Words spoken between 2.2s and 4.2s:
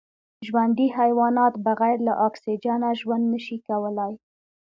اکسېجنه ژوند نشي کولای